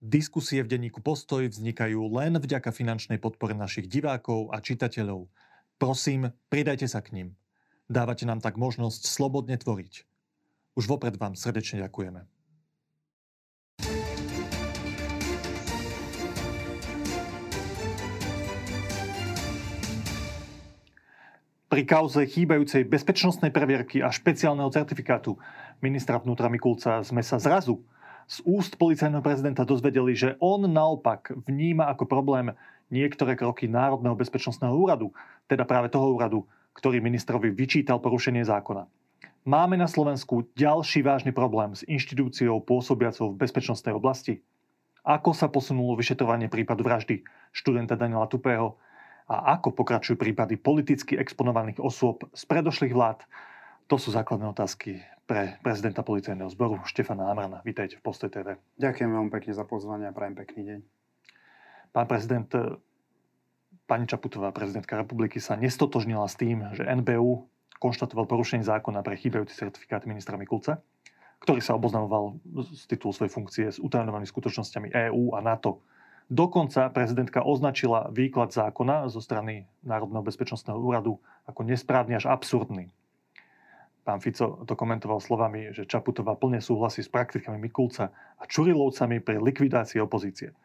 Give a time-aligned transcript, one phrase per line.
[0.00, 5.28] Diskusie v denníku Postoj vznikajú len vďaka finančnej podpore našich divákov a čitateľov.
[5.76, 7.28] Prosím, pridajte sa k ním.
[7.84, 10.08] Dávate nám tak možnosť slobodne tvoriť.
[10.72, 12.24] Už vopred vám srdečne ďakujeme.
[21.68, 25.36] Pri kauze chýbajúcej bezpečnostnej previerky a špeciálneho certifikátu
[25.84, 27.84] ministra vnútra Mikulca sme sa zrazu
[28.30, 32.54] z úst policajného prezidenta dozvedeli, že on naopak vníma ako problém
[32.86, 35.10] niektoré kroky Národného bezpečnostného úradu,
[35.50, 36.46] teda práve toho úradu,
[36.78, 38.86] ktorý ministrovi vyčítal porušenie zákona.
[39.42, 44.38] Máme na Slovensku ďalší vážny problém s inštitúciou pôsobiacou v bezpečnostnej oblasti.
[45.02, 48.78] Ako sa posunulo vyšetrovanie prípadu vraždy študenta Daniela Tupého
[49.26, 53.26] a ako pokračujú prípady politicky exponovaných osôb z predošlých vlád,
[53.90, 57.62] to sú základné otázky pre prezidenta policajného zboru Štefana Amrana.
[57.62, 58.58] Vítajte v Postoj TV.
[58.82, 60.78] Ďakujem veľmi pekne za pozvanie a prajem pekný deň.
[61.94, 62.50] Pán prezident,
[63.86, 67.46] pani Čaputová, prezidentka republiky, sa nestotožnila s tým, že NBU
[67.78, 70.82] konštatoval porušenie zákona pre chýbajúci certifikát ministra Mikulca,
[71.46, 72.42] ktorý sa oboznamoval
[72.74, 75.86] z titulu svojej funkcie s utajnovanými skutočnosťami EÚ a NATO.
[76.26, 82.90] Dokonca prezidentka označila výklad zákona zo strany Národného bezpečnostného úradu ako nesprávny až absurdný.
[84.00, 88.08] Pán Fico to komentoval slovami, že Čaputová plne súhlasí s praktikami Mikulca
[88.40, 90.56] a Čurilovcami pri likvidácii opozície.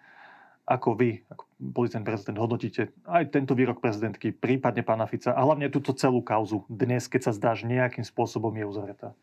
[0.66, 5.70] Ako vy, ako policajný prezident, hodnotíte aj tento výrok prezidentky, prípadne pána Fica a hlavne
[5.70, 9.14] túto celú kauzu dnes, keď sa zdá, že nejakým spôsobom je uzavretá?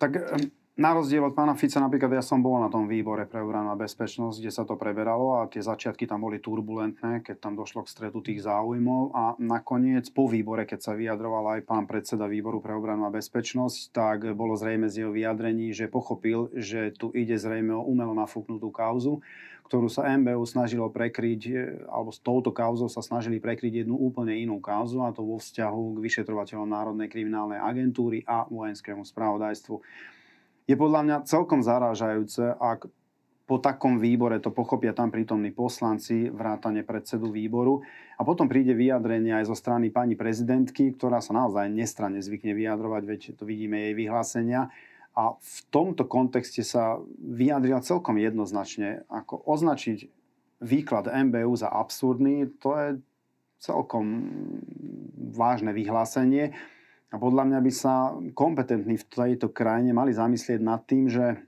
[0.00, 0.16] Tak
[0.80, 3.76] na rozdiel od pána Fica, napríklad ja som bol na tom výbore pre obranu a
[3.76, 7.92] bezpečnosť, kde sa to preberalo a tie začiatky tam boli turbulentné, keď tam došlo k
[7.92, 9.12] stretu tých záujmov.
[9.12, 13.92] A nakoniec po výbore, keď sa vyjadroval aj pán predseda výboru pre obranu a bezpečnosť,
[13.92, 18.72] tak bolo zrejme z jeho vyjadrení, že pochopil, že tu ide zrejme o umelo nafúknutú
[18.72, 19.20] kauzu,
[19.68, 21.42] ktorú sa MBU snažilo prekryť,
[21.92, 26.00] alebo s touto kauzou sa snažili prekryť jednu úplne inú kauzu, a to vo vzťahu
[26.00, 30.08] k vyšetrovateľom Národnej kriminálnej agentúry a vojenskému spravodajstvu
[30.70, 32.86] je podľa mňa celkom zarážajúce, ak
[33.50, 37.82] po takom výbore to pochopia tam prítomní poslanci, vrátane predsedu výboru
[38.14, 43.02] a potom príde vyjadrenie aj zo strany pani prezidentky, ktorá sa naozaj nestranne zvykne vyjadrovať,
[43.02, 44.70] veď to vidíme jej vyhlásenia.
[45.18, 50.06] A v tomto kontexte sa vyjadrila celkom jednoznačne, ako označiť
[50.62, 52.88] výklad MBU za absurdný, to je
[53.58, 54.30] celkom
[55.34, 56.54] vážne vyhlásenie.
[57.10, 61.42] A podľa mňa by sa kompetentní v tejto krajine mali zamyslieť nad tým, že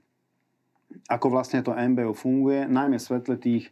[1.07, 3.71] ako vlastne to MBO funguje, najmä v svetle tých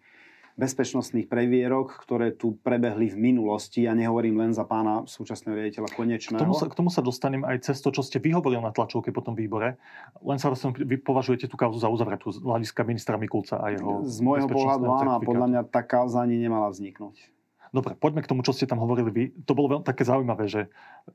[0.59, 3.87] bezpečnostných previerok, ktoré tu prebehli v minulosti.
[3.87, 6.37] Ja nehovorím len za pána súčasného riaditeľa Konečného.
[6.37, 9.09] K tomu, sa, k tomu sa dostanem aj cez to, čo ste vyhovoril na tlačovke
[9.15, 9.79] po tom výbore.
[10.21, 14.03] Len sa vás vy považujete tú kauzu za uzavretú z hľadiska ministra Mikulca a jeho
[14.03, 17.40] Z môjho pohľadu áno a podľa mňa tá kauza ani nemala vzniknúť.
[17.71, 19.23] Dobre, poďme k tomu, čo ste tam hovorili vy.
[19.47, 20.67] To bolo veľmi také zaujímavé, že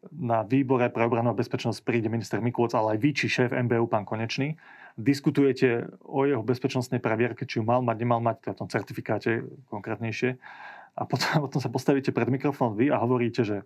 [0.09, 3.85] na výbore pre obranu a bezpečnosť príde minister Mikulec, ale aj vy, či šéf MBU,
[3.93, 4.57] pán Konečný.
[4.97, 10.41] Diskutujete o jeho bezpečnostnej previerke, či ju mal mať, nemal mať, teda tom certifikáte konkrétnejšie.
[10.97, 13.61] A potom, potom sa postavíte pred mikrofón vy a hovoríte, že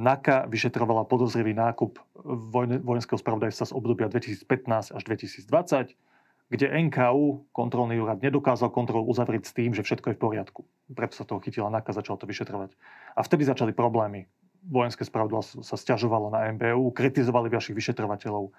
[0.00, 2.00] NAKA vyšetrovala podozrivý nákup
[2.80, 6.09] vojenského spravodajstva z obdobia 2015 až 2020
[6.50, 10.66] kde NKU, kontrolný úrad, nedokázal kontrolu uzavrieť s tým, že všetko je v poriadku.
[10.90, 12.74] Preto sa toho chytila NAKA, začal to vyšetrovať.
[13.14, 14.26] A vtedy začali problémy.
[14.66, 18.50] Vojenské spravodlivstvo sa stiažovalo na MBU, kritizovali vašich vyšetrovateľov.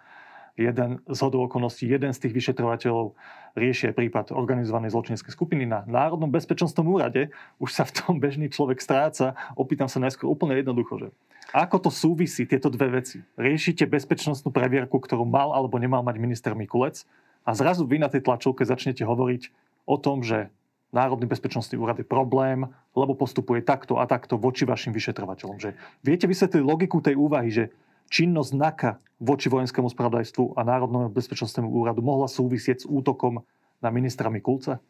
[0.55, 3.15] Jeden z hodou okolností, jeden z tých vyšetrovateľov
[3.59, 7.31] rieši aj prípad organizovanej zločineckej skupiny na Národnom bezpečnostnom úrade.
[7.59, 9.35] Už sa v tom bežný človek stráca.
[9.55, 11.07] Opýtam sa najskôr úplne jednoducho, že
[11.51, 13.19] ako to súvisí, tieto dve veci?
[13.35, 17.03] Riešite bezpečnostnú previerku, ktorú mal alebo nemal mať minister Mikulec
[17.41, 19.41] a zrazu vy na tej tlačovke začnete hovoriť
[19.89, 20.53] o tom, že
[20.91, 25.55] Národný bezpečnostný úrad je problém, lebo postupuje takto a takto voči vašim vyšetrovateľom.
[25.55, 25.69] Že
[26.03, 27.71] viete vysvetliť logiku tej úvahy, že
[28.11, 28.91] činnosť NAKA
[29.23, 33.39] voči vojenskému spravodajstvu a Národnému bezpečnostnému úradu mohla súvisieť s útokom
[33.79, 34.83] na ministra Mikulca?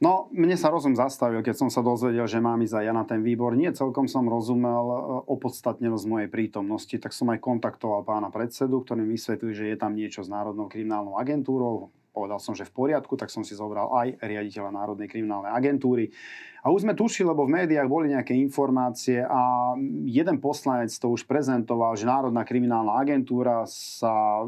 [0.00, 3.04] No, mne sa rozum zastavil, keď som sa dozvedel, že mám ísť aj ja na
[3.04, 3.52] ten výbor.
[3.52, 4.98] Nie celkom som rozumel e,
[5.28, 10.24] opodstatnenosť mojej prítomnosti, tak som aj kontaktoval pána predsedu, ktorým vysvetlil, že je tam niečo
[10.24, 14.74] s Národnou kriminálnou agentúrou povedal som, že v poriadku, tak som si zobral aj riaditeľa
[14.74, 16.10] Národnej kriminálnej agentúry.
[16.60, 19.72] A už sme tušili, lebo v médiách boli nejaké informácie a
[20.04, 24.44] jeden poslanec to už prezentoval, že Národná kriminálna agentúra sa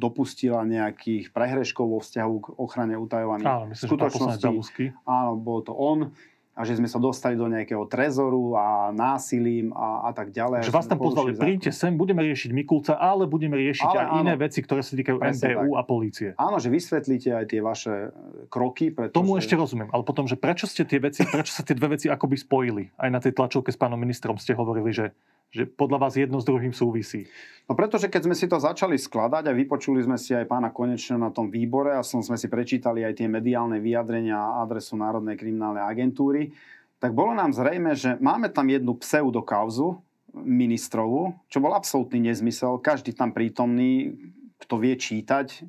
[0.00, 4.84] dopustila nejakých prehreškov vo vzťahu k ochrane utajovaných Áno, myslím, skutočností.
[5.04, 6.16] Áno, bol to on.
[6.50, 10.66] A že sme sa dostali do nejakého trezoru a násilím a, a tak ďalej.
[10.66, 14.18] Že vás tam pozvali, príďte sem, budeme riešiť Mikulca, ale budeme riešiť ale, aj áno,
[14.26, 16.34] iné veci, ktoré sa týkajú MBU a polície.
[16.36, 18.10] Áno, že vysvetlíte aj tie vaše
[18.50, 18.90] kroky.
[18.90, 19.14] Pretože...
[19.14, 22.10] Tomu ešte rozumiem, ale potom, že prečo ste tie veci, prečo sa tie dve veci
[22.10, 22.84] akoby spojili?
[22.98, 25.14] Aj na tej tlačovke s pánom ministrom ste hovorili, že
[25.50, 27.26] že podľa vás jedno s druhým súvisí?
[27.70, 31.22] No pretože keď sme si to začali skladať a vypočuli sme si aj pána Konečného
[31.22, 35.38] na tom výbore a som sme si prečítali aj tie mediálne vyjadrenia a adresu Národnej
[35.38, 36.50] kriminálnej agentúry,
[36.98, 40.02] tak bolo nám zrejme, že máme tam jednu pseudokauzu
[40.34, 42.78] ministrovú, čo bol absolútny nezmysel.
[42.78, 44.14] Každý tam prítomný,
[44.62, 45.66] kto vie čítať,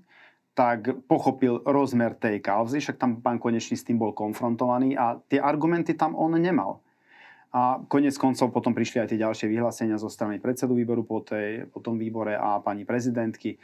[0.51, 5.39] tak pochopil rozmer tej kauzy, však tam pán Konečný s tým bol konfrontovaný a tie
[5.39, 6.83] argumenty tam on nemal.
[7.51, 11.67] A konec koncov potom prišli aj tie ďalšie vyhlásenia zo strany predsedu výboru po, tej,
[11.67, 13.59] po tom výbore a pani prezidentky.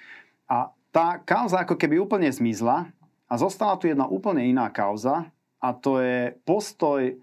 [0.51, 2.91] A tá kauza ako keby úplne zmizla
[3.31, 5.31] a zostala tu jedna úplne iná kauza
[5.63, 7.15] a to je postoj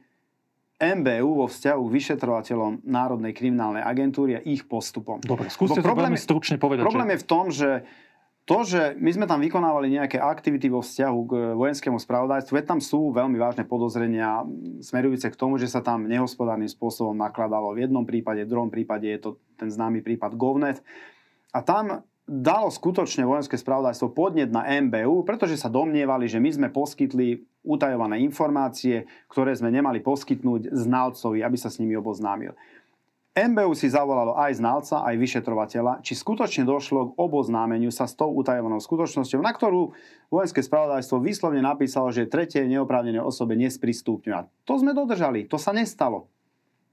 [0.80, 5.22] MBU vo vzťahu k vyšetrovateľom Národnej kriminálnej agentúry a ich postupom.
[5.22, 6.82] Dobre, skúste to veľmi stručne povedať.
[6.82, 7.14] Problém že...
[7.14, 7.70] je v tom, že
[8.44, 12.80] to, že my sme tam vykonávali nejaké aktivity vo vzťahu k vojenskému spravodajstvu, veď tam
[12.84, 14.44] sú veľmi vážne podozrenia
[14.84, 17.72] smerujúce k tomu, že sa tam nehospodárnym spôsobom nakladalo.
[17.72, 20.84] V jednom prípade, v druhom prípade je to ten známy prípad Govnet.
[21.56, 26.68] A tam dalo skutočne vojenské spravodajstvo podnet na MBU, pretože sa domnievali, že my sme
[26.68, 32.52] poskytli utajované informácie, ktoré sme nemali poskytnúť znalcovi, aby sa s nimi oboznámil.
[33.34, 38.30] MBU si zavolalo aj znalca, aj vyšetrovateľa, či skutočne došlo k oboznámeniu sa s tou
[38.30, 39.90] utajovanou skutočnosťou, na ktorú
[40.30, 44.62] vojenské spravodajstvo výslovne napísalo, že tretie neoprávnené osobe nesprístupňuje.
[44.70, 46.30] To sme dodržali, to sa nestalo.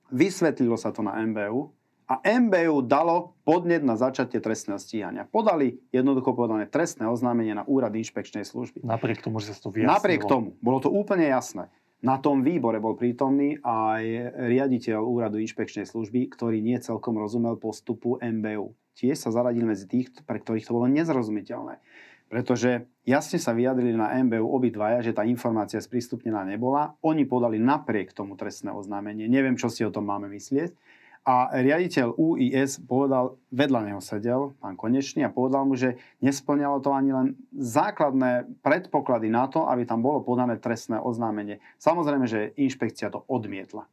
[0.10, 1.70] Vysvetlilo sa to na MBU
[2.10, 5.30] a MBU dalo podnet na začatie trestného stíhania.
[5.30, 8.82] Podali jednoducho povedané trestné oznámenie na úrad inšpekčnej služby.
[8.82, 9.94] Napriek tomu, že sa to vyjasnilo.
[9.94, 11.70] Napriek tomu, bolo to úplne jasné.
[12.01, 18.18] Na tom výbore bol prítomný aj riaditeľ úradu inšpekčnej služby, ktorý nie celkom rozumel postupu
[18.18, 18.74] MBU.
[18.98, 21.77] Tiež sa zaradil medzi tých, pre ktorých to bolo nezrozumiteľné.
[22.25, 26.98] Pretože jasne sa vyjadrili na MBU obidvaja, že tá informácia sprístupnená nebola.
[27.06, 29.30] Oni podali napriek tomu trestné oznámenie.
[29.30, 30.74] Neviem, čo si o tom máme myslieť.
[31.21, 36.89] A riaditeľ UIS povedal, vedľa neho sedel, pán Konečný, a povedal mu, že nesplňalo to
[36.97, 41.62] ani len základné predpoklady na to, aby tam bolo podané trestné oznámenie.
[41.77, 43.85] Samozrejme, že inšpekcia to odmietla.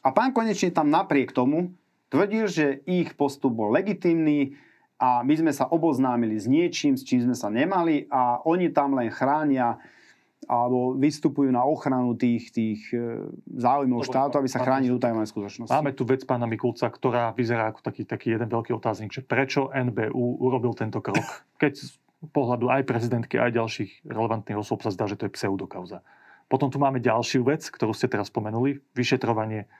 [0.00, 1.76] A pán Konečný tam napriek tomu
[2.08, 4.56] tvrdil, že ich postup bol legitimný
[4.96, 8.96] a my sme sa oboznámili s niečím, s čím sme sa nemali a oni tam
[8.96, 9.76] len chránia
[10.48, 13.28] alebo vystupujú na ochranu tých, tých e,
[13.60, 15.68] záujmov štátu, aby sa chránili utajované skutočnosti.
[15.68, 19.68] Máme tu vec pána Mikulca, ktorá vyzerá ako taký, taký jeden veľký otáznik, že prečo
[19.68, 21.92] NBU urobil tento krok, keď z
[22.32, 26.00] pohľadu aj prezidentky, aj ďalších relevantných osôb sa zdá, že to je pseudokauza.
[26.50, 29.70] Potom tu máme ďalšiu vec, ktorú ste teraz spomenuli, vyšetrovanie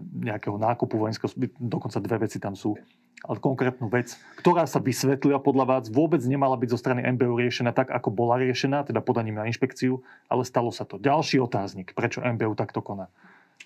[0.00, 2.76] nejakého nákupu vojenského, dokonca dve veci tam sú,
[3.24, 7.72] ale konkrétnu vec, ktorá sa vysvetlila podľa vás, vôbec nemala byť zo strany MBU riešená
[7.72, 11.00] tak, ako bola riešená, teda podaním na inšpekciu, ale stalo sa to.
[11.00, 13.08] Ďalší otáznik, prečo MBU takto koná.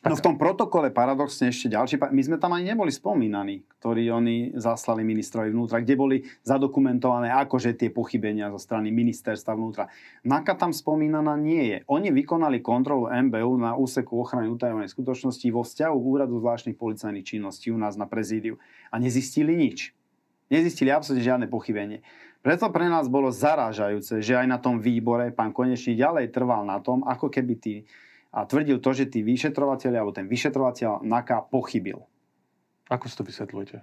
[0.00, 4.56] No v tom protokole paradoxne ešte ďalší, my sme tam ani neboli spomínaní, ktorí oni
[4.56, 9.93] zaslali ministrovi vnútra, kde boli zadokumentované akože tie pochybenia zo strany ministerstva vnútra.
[10.25, 11.79] NAKA tam spomínaná nie je.
[11.85, 17.37] Oni vykonali kontrolu MBU na úseku ochrany utajovanej skutočnosti vo vzťahu k úradu zvláštnych policajných
[17.37, 18.56] činností u nás na prezídiu
[18.88, 19.93] a nezistili nič.
[20.49, 22.00] Nezistili absolútne žiadne pochybenie.
[22.41, 26.81] Preto pre nás bolo zarážajúce, že aj na tom výbore pán Konečný ďalej trval na
[26.81, 27.75] tom, ako keby tí
[28.31, 32.07] a tvrdil to, že tí vyšetrovateľi alebo ten vyšetrovateľ NAKA pochybil.
[32.91, 33.83] Ako si to vysvetľujete?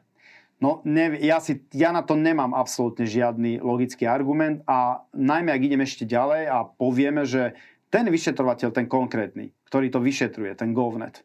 [0.58, 5.62] No, ne, ja, si, ja na to nemám absolútne žiadny logický argument a najmä ak
[5.62, 7.54] ideme ešte ďalej a povieme, že
[7.94, 11.22] ten vyšetrovateľ, ten konkrétny, ktorý to vyšetruje, ten GovNet,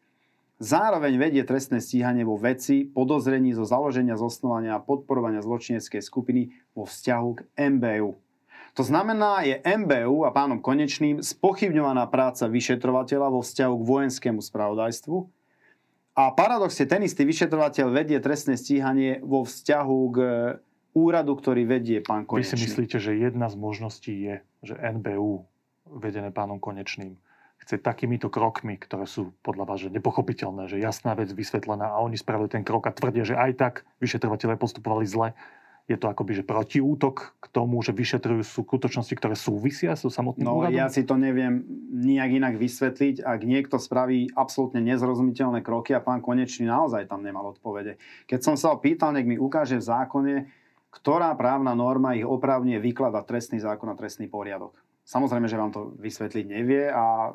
[0.60, 6.84] zároveň vedie trestné stíhanie vo veci podozrení zo založenia, zosnovania a podporovania zločineckej skupiny vo
[6.84, 8.12] vzťahu k MBU.
[8.72, 15.28] To znamená, je MBU a pánom Konečným spochybňovaná práca vyšetrovateľa vo vzťahu k vojenskému spravodajstvu
[16.16, 20.18] a paradoxne ten istý vyšetrovateľ vedie trestné stíhanie vo vzťahu k
[20.96, 22.56] úradu, ktorý vedie pán Konečný.
[22.56, 25.44] Vy si myslíte, že jedna z možností je, že NBU,
[25.92, 27.16] vedené pánom Konečným,
[27.60, 32.16] chce takýmito krokmi, ktoré sú podľa vás že nepochopiteľné, že jasná vec vysvetlená a oni
[32.18, 35.36] spravili ten krok a tvrdia, že aj tak vyšetrovateľe postupovali zle,
[35.90, 40.62] je to akoby že protiútok k tomu, že vyšetrujú skutočnosti, ktoré súvisia so samotným no,
[40.62, 40.78] úradom?
[40.78, 43.26] ja si to neviem nijak inak vysvetliť.
[43.26, 47.98] Ak niekto spraví absolútne nezrozumiteľné kroky a pán Konečný naozaj tam nemal odpovede.
[48.30, 50.34] Keď som sa ho pýtal, nech mi ukáže v zákone,
[50.92, 54.76] ktorá právna norma ich oprávne vykladať trestný zákon a trestný poriadok.
[55.02, 57.34] Samozrejme, že vám to vysvetliť nevie a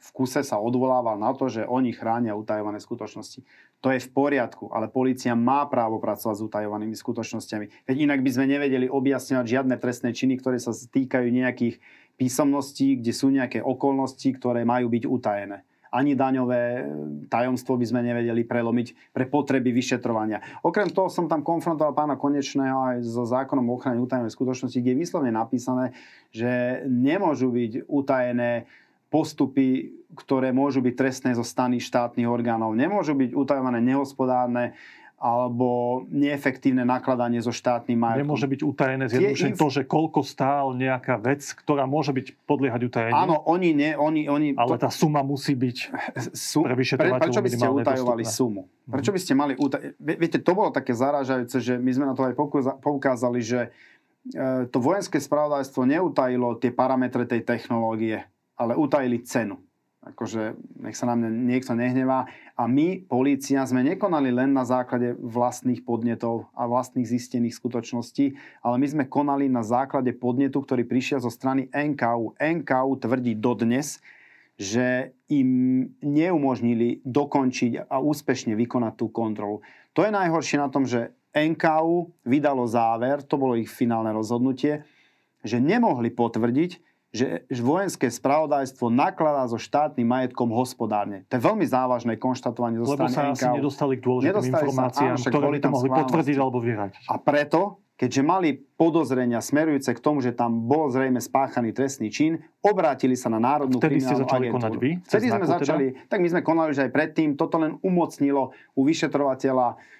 [0.00, 3.44] v kuse sa odvolával na to, že oni chránia utajované skutočnosti.
[3.80, 7.88] To je v poriadku, ale policia má právo pracovať s utajovanými skutočnosťami.
[7.88, 11.80] Veď inak by sme nevedeli objasňovať žiadne trestné činy, ktoré sa týkajú nejakých
[12.20, 16.86] písomností, kde sú nejaké okolnosti, ktoré majú byť utajené ani daňové
[17.26, 20.38] tajomstvo by sme nevedeli prelomiť pre potreby vyšetrovania.
[20.62, 24.94] Okrem toho som tam konfrontoval pána Konečného aj so zákonom o ochrane utajenej skutočnosti, kde
[24.94, 25.90] je výslovne napísané,
[26.30, 28.70] že nemôžu byť utajené
[29.10, 32.78] postupy, ktoré môžu byť trestné zo strany štátnych orgánov.
[32.78, 34.78] Nemôžu byť utajované nehospodárne
[35.20, 38.24] alebo neefektívne nakladanie so štátnym majetkom.
[38.24, 39.60] Nemôže byť utajené zjednodušene inf...
[39.60, 43.20] to, že koľko stál nejaká vec, ktorá môže byť podliehať utajeniu.
[43.28, 44.32] Áno, oni nie, oni...
[44.32, 44.88] oni Ale to...
[44.88, 45.76] tá suma musí byť
[46.32, 46.64] Sum...
[46.64, 48.40] pre vyšetrovateľov Prečo by ste utajovali dostupné?
[48.40, 48.62] sumu?
[48.64, 48.92] Mhm.
[48.96, 49.80] Prečo by ste mali utaj...
[50.00, 52.34] Viete, to bolo také zarážajúce, že my sme na to aj
[52.80, 53.68] poukázali, že
[54.32, 58.24] e, to vojenské spravodajstvo neutajilo tie parametre tej technológie,
[58.60, 59.56] ale utajili cenu
[60.00, 62.24] akože nech sa na mňa niekto nehnevá.
[62.56, 68.32] A my, polícia, sme nekonali len na základe vlastných podnetov a vlastných zistených skutočností,
[68.64, 72.36] ale my sme konali na základe podnetu, ktorý prišiel zo strany NKU.
[72.36, 74.00] NKU tvrdí dodnes,
[74.60, 79.64] že im neumožnili dokončiť a úspešne vykonať tú kontrolu.
[79.96, 84.84] To je najhoršie na tom, že NKU vydalo záver, to bolo ich finálne rozhodnutie,
[85.40, 91.26] že nemohli potvrdiť, že vojenské spravodajstvo nakladá so štátnym majetkom hospodárne.
[91.26, 95.14] To je veľmi závažné konštatovanie zo Lebo strany sa asi nedostali k dôležitým nedostali informáciám,
[95.18, 96.90] sa, áno, ktoré by to mohli potvrdiť alebo vyhrať.
[97.10, 98.48] A preto, keďže mali
[98.78, 103.82] podozrenia smerujúce k tomu, že tam bol zrejme spáchaný trestný čin, obrátili sa na Národnú
[103.82, 104.62] Vtedy ste začali agentúru.
[104.62, 104.90] konať vy?
[105.02, 105.54] Vtedy sme teda?
[105.58, 106.06] začali, teda?
[106.06, 107.28] tak my sme konali už aj predtým.
[107.34, 109.98] Toto len umocnilo u vyšetrovateľa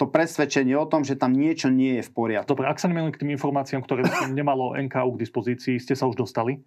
[0.00, 2.48] to presvedčenie o tom, že tam niečo nie je v poriadku.
[2.48, 6.16] Dobre, ak sa nemýlim k tým informáciám, ktoré nemalo NKU k dispozícii, ste sa už
[6.16, 6.64] dostali?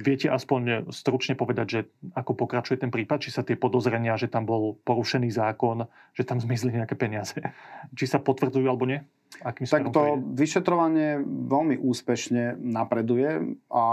[0.00, 1.80] Viete aspoň stručne povedať, že
[2.16, 3.20] ako pokračuje ten prípad?
[3.20, 5.84] Či sa tie podozrenia, že tam bol porušený zákon,
[6.16, 7.36] že tam zmizli nejaké peniaze,
[7.98, 9.04] či sa potvrdzujú alebo nie?
[9.44, 13.84] Akým tak to vyšetrovanie veľmi úspešne napreduje a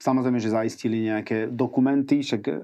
[0.00, 2.56] Samozrejme, že zaistili nejaké dokumenty, však e,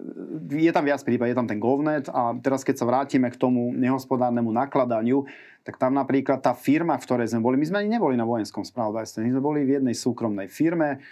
[0.56, 3.76] je tam viac prípad, je tam ten GovNet a teraz keď sa vrátime k tomu
[3.76, 5.28] nehospodárnemu nakladaniu,
[5.60, 8.64] tak tam napríklad tá firma, v ktorej sme boli, my sme ani neboli na vojenskom
[8.64, 11.04] spravodajstve, my sme boli v jednej súkromnej firme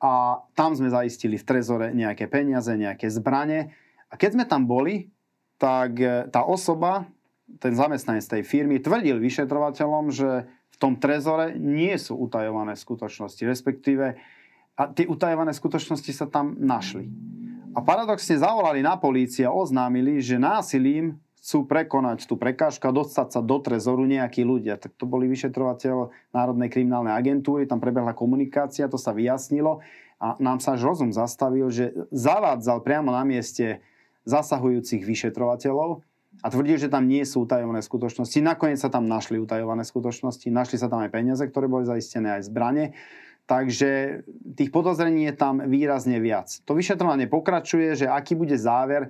[0.00, 3.68] a tam sme zaistili v trezore nejaké peniaze, nejaké zbranie
[4.08, 5.12] a keď sme tam boli,
[5.60, 7.04] tak e, tá osoba,
[7.60, 14.16] ten zamestnanec tej firmy tvrdil vyšetrovateľom, že v tom trezore nie sú utajované skutočnosti, respektíve
[14.78, 17.10] a tie utajované skutočnosti sa tam našli.
[17.74, 23.28] A paradoxne zavolali na polícii a oznámili, že násilím chcú prekonať tú prekážku a dostať
[23.34, 24.78] sa do trezoru nejakí ľudia.
[24.78, 29.82] Tak to boli vyšetrovateľ Národnej kriminálnej agentúry, tam prebehla komunikácia, to sa vyjasnilo
[30.18, 33.82] a nám sa až rozum zastavil, že zavádzal priamo na mieste
[34.26, 36.02] zasahujúcich vyšetrovateľov
[36.42, 38.38] a tvrdil, že tam nie sú utajované skutočnosti.
[38.44, 42.50] Nakoniec sa tam našli utajované skutočnosti, našli sa tam aj peniaze, ktoré boli zaistené, aj
[42.50, 42.94] zbranie.
[43.48, 44.20] Takže
[44.60, 46.52] tých podozrení je tam výrazne viac.
[46.68, 49.08] To vyšetrovanie pokračuje, že aký bude záver.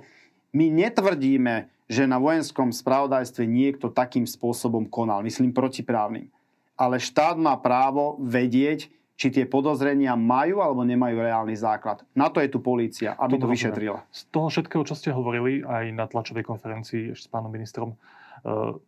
[0.54, 6.30] My netvrdíme, že na vojenskom spravodajstve niekto takým spôsobom konal, myslím protiprávnym.
[6.78, 8.86] Ale štát má právo vedieť,
[9.18, 12.06] či tie podozrenia majú alebo nemajú reálny základ.
[12.14, 14.06] Na to je tu polícia, aby to, to vyšetrila.
[14.14, 17.98] Z toho všetkého, čo ste hovorili aj na tlačovej konferencii s pánom ministrom,
[18.46, 18.78] uh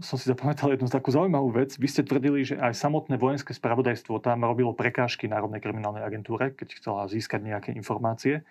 [0.00, 1.76] som si zapamätal jednu takú zaujímavú vec.
[1.76, 6.80] Vy ste tvrdili, že aj samotné vojenské spravodajstvo tam robilo prekážky Národnej kriminálnej agentúre, keď
[6.80, 8.42] chcela získať nejaké informácie,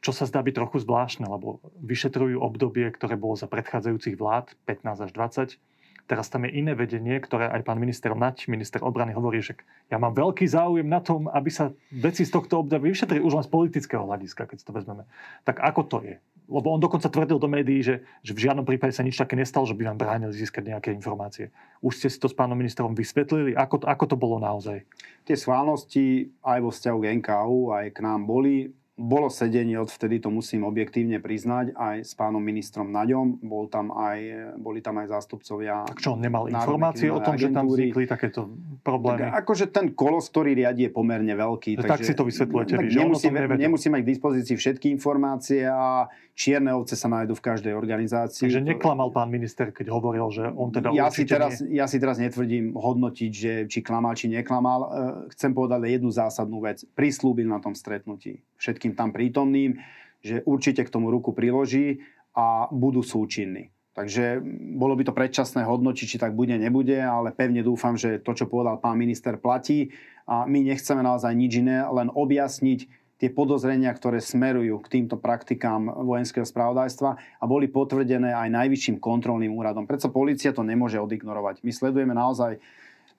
[0.00, 5.04] čo sa zdá byť trochu zvláštne, lebo vyšetrujú obdobie, ktoré bolo za predchádzajúcich vlád, 15
[5.04, 5.79] až 20.
[6.10, 9.54] Teraz tam je iné vedenie, ktoré aj pán minister Nať, minister obrany, hovorí, že
[9.86, 13.46] ja mám veľký záujem na tom, aby sa veci z tohto obdobia vyšetrili už len
[13.46, 15.06] z politického hľadiska, keď si to vezmeme.
[15.46, 16.18] Tak ako to je?
[16.50, 19.70] lebo on dokonca tvrdil do médií, že, že v žiadnom prípade sa nič také nestalo,
[19.70, 21.54] že by vám bránili získať nejaké informácie.
[21.78, 23.54] Už ste si to s pánom ministrom vysvetlili?
[23.54, 24.82] Ako, ako to bolo naozaj?
[25.22, 30.28] Tie schválnosti aj vo vzťahu k NKU, aj k nám boli bolo sedenie, odvtedy to
[30.28, 33.40] musím objektívne priznať, aj s pánom ministrom Naďom.
[33.40, 35.88] Bol tam aj, boli tam aj zástupcovia...
[35.88, 37.48] Tak čo, on nemal informácie o tom, agentúry.
[37.48, 38.40] že tam vznikli takéto
[38.84, 39.32] problémy?
[39.32, 41.80] Tak, akože ten kolos, ktorý riadi, je pomerne veľký.
[41.80, 46.04] Tak si to vysvetľujete vy, že nemusí, nemusí mať k dispozícii všetky informácie a
[46.40, 48.48] čierne ovce sa nájdú v každej organizácii.
[48.48, 51.76] Takže neklamal pán minister, keď hovoril, že on teda ja si teraz, nie...
[51.76, 54.80] Ja si teraz netvrdím hodnotiť, že či klamal, či neklamal.
[54.80, 54.88] E,
[55.36, 56.80] chcem povedať jednu zásadnú vec.
[56.96, 59.76] Prislúbil na tom stretnutí všetkým tam prítomným,
[60.24, 62.00] že určite k tomu ruku priloží
[62.32, 63.68] a budú súčinní.
[63.90, 64.40] Takže
[64.80, 68.46] bolo by to predčasné hodnotiť, či tak bude, nebude, ale pevne dúfam, že to, čo
[68.46, 69.92] povedal pán minister, platí
[70.30, 75.92] a my nechceme naozaj nič iné, len objasniť tie podozrenia, ktoré smerujú k týmto praktikám
[75.92, 79.84] vojenského spravodajstva a boli potvrdené aj najvyšším kontrolným úradom.
[79.84, 81.60] Preto policia to nemôže odignorovať.
[81.60, 82.56] My sledujeme naozaj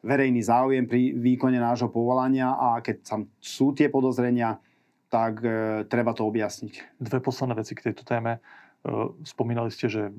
[0.02, 4.58] verejný záujem pri výkone nášho povolania a keď tam sú tie podozrenia,
[5.14, 6.98] tak e, treba to objasniť.
[6.98, 8.42] Dve posledné veci k tejto téme.
[8.82, 8.90] E,
[9.22, 10.10] spomínali ste, že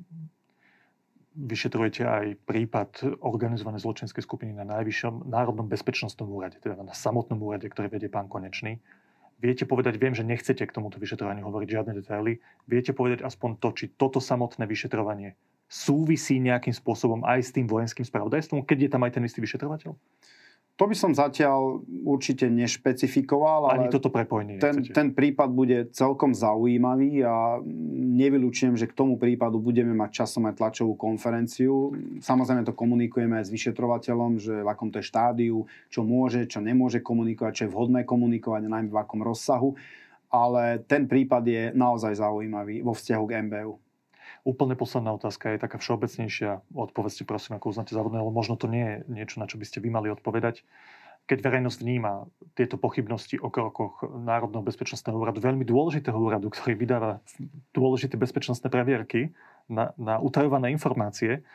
[1.35, 7.67] vyšetrujete aj prípad organizovanej zločinskej skupiny na najvyššom národnom bezpečnostnom úrade, teda na samotnom úrade,
[7.67, 8.79] ktorý vedie pán Konečný.
[9.43, 12.39] Viete povedať, viem, že nechcete k tomuto vyšetrovaniu hovoriť žiadne detaily,
[12.71, 15.35] viete povedať aspoň to, či toto samotné vyšetrovanie
[15.67, 19.97] súvisí nejakým spôsobom aj s tým vojenským spravodajstvom, keď je tam aj ten istý vyšetrovateľ?
[20.81, 26.33] To by som zatiaľ určite nešpecifikoval, ale Ani toto prepojenie ten, ten prípad bude celkom
[26.33, 27.61] zaujímavý a
[28.17, 31.93] nevylučujem, že k tomu prípadu budeme mať časom aj tlačovú konferenciu.
[32.25, 36.65] Samozrejme to komunikujeme aj s vyšetrovateľom, že v akom to je štádiu, čo môže, čo
[36.65, 39.77] nemôže komunikovať, čo je vhodné komunikovať, najmä v akom rozsahu.
[40.33, 43.92] Ale ten prípad je naozaj zaujímavý vo vzťahu k MBU.
[44.43, 46.67] Úplne posledná otázka je taká všeobecnejšia.
[46.75, 49.79] Odpovedzte prosím, ako uznáte závodné, ale možno to nie je niečo, na čo by ste
[49.79, 50.67] vy mali odpovedať.
[51.31, 52.27] Keď verejnosť vníma
[52.59, 57.23] tieto pochybnosti o krokoch Národného bezpečnostného úradu, veľmi dôležitého úradu, ktorý vydáva
[57.71, 59.31] dôležité bezpečnostné previerky
[59.71, 61.47] na, na utajované informácie,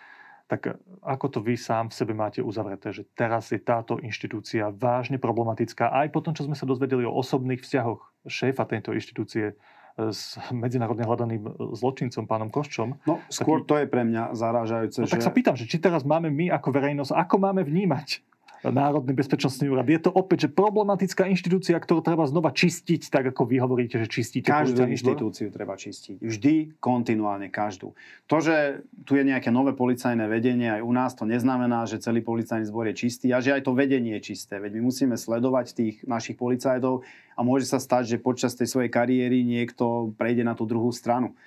[0.48, 5.20] tak ako to vy sám v sebe máte uzavreté, že teraz je táto inštitúcia vážne
[5.20, 9.60] problematická aj po tom, čo sme sa dozvedeli o osobných vzťahoch šéfa tejto inštitúcie
[9.98, 13.01] s medzinárodne hľadaným zločincom, pánom Koščom.
[13.10, 13.68] No, skôr taký...
[13.68, 14.98] to je pre mňa zarážajúce.
[15.01, 15.13] No, že...
[15.18, 18.22] tak sa pýtam, že či teraz máme my ako verejnosť, ako máme vnímať
[18.66, 19.86] Národný bezpečnostný úrad.
[19.86, 24.10] Je to opäť, že problematická inštitúcia, ktorú treba znova čistiť, tak ako vy hovoríte, že
[24.10, 24.50] čistíte.
[24.50, 26.18] Každú inštitúciu treba čistiť.
[26.24, 27.94] Vždy, kontinuálne, každú.
[28.26, 32.26] To, že tu je nejaké nové policajné vedenie aj u nás, to neznamená, že celý
[32.26, 34.58] policajný zbor je čistý a že aj to vedenie je čisté.
[34.58, 37.06] Veď my musíme sledovať tých našich policajtov
[37.38, 41.38] a môže sa stať, že počas tej svojej kariéry niekto prejde na tú druhú stranu.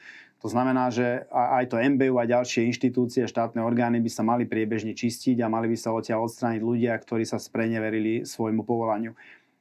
[0.40, 4.96] To znamená, že aj to MBU a ďalšie inštitúcie, štátne orgány by sa mali priebežne
[4.96, 9.12] čistiť a mali by sa odtiaľ odstrániť ľudia, ktorí sa spreneverili svojmu povolaniu.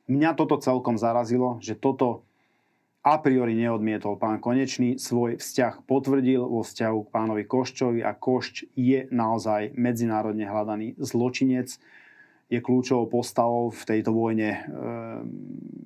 [0.08, 2.24] Mňa toto celkom zarazilo, že toto
[3.04, 8.68] a priori neodmietol pán Konečný, svoj vzťah potvrdil vo vzťahu k pánovi Koščovi a Košč
[8.76, 11.80] je naozaj medzinárodne hľadaný zločinec,
[12.50, 14.62] je kľúčovou postavou v tejto vojne eh,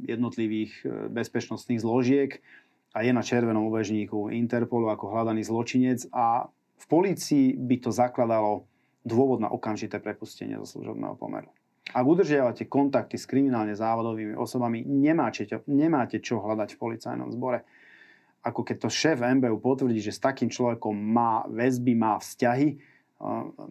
[0.08, 2.39] jednotlivých eh, bezpečnostných zložiek
[2.93, 6.45] a je na červenom obežníku Interpolu ako hľadaný zločinec a
[6.77, 8.69] v polícii by to zakladalo
[9.01, 11.49] dôvod na okamžité prepustenie zo služobného pomeru.
[11.91, 17.67] Ak udržiavate kontakty s kriminálne závodovými osobami, nemáte, nemáte čo hľadať v policajnom zbore.
[18.43, 22.79] Ako keď to šéf MBU potvrdí, že s takým človekom má väzby, má vzťahy,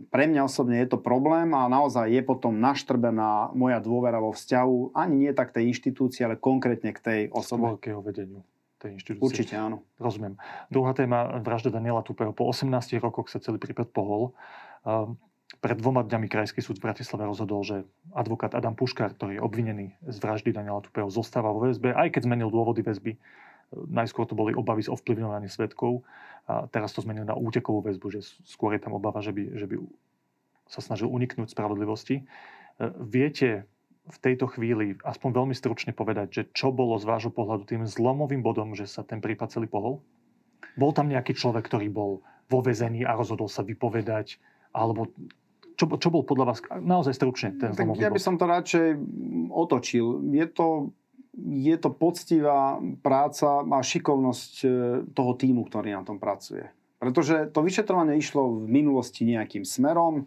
[0.08, 4.96] pre mňa osobne je to problém a naozaj je potom naštrbená moja dôvera vo vzťahu
[4.96, 7.76] ani nie tak tej inštitúcii, ale konkrétne k tej osobe.
[7.80, 8.40] K vedeniu
[8.82, 9.22] tej inštitúcie.
[9.22, 9.86] Určite áno.
[10.02, 10.34] Rozumiem.
[10.66, 12.34] Druhá téma, vražda Daniela Tupého.
[12.34, 14.34] Po 18 rokoch sa celý prípad pohol.
[14.82, 15.14] Ehm,
[15.62, 19.86] pred dvoma dňami Krajský súd v Bratislave rozhodol, že advokát Adam Puškár, ktorý je obvinený
[20.02, 23.14] z vraždy Daniela Tupého, zostáva vo väzbe, aj keď zmenil dôvody väzby.
[23.72, 26.04] Najskôr to boli obavy z ovplyvňovania svetkov
[26.44, 29.64] a teraz to zmenil na útekovú väzbu, že skôr je tam obava, že by, že
[29.64, 29.76] by
[30.68, 32.24] sa snažil uniknúť spravodlivosti.
[32.24, 33.68] Ehm, viete
[34.02, 38.42] v tejto chvíli aspoň veľmi stručne povedať, že čo bolo z vášho pohľadu tým zlomovým
[38.42, 40.02] bodom, že sa ten prípad celý pohol?
[40.74, 44.42] Bol tam nejaký človek, ktorý bol vo vezení a rozhodol sa vypovedať?
[44.74, 45.12] Alebo
[45.78, 48.26] čo, čo bol podľa vás naozaj stručne ten tak zlomový ja by bod?
[48.26, 48.88] som to radšej
[49.54, 50.06] otočil.
[50.34, 50.90] Je to,
[51.38, 54.68] je to poctivá práca a šikovnosť e,
[55.14, 56.66] toho týmu, ktorý na tom pracuje.
[56.98, 60.26] Pretože to vyšetrovanie išlo v minulosti nejakým smerom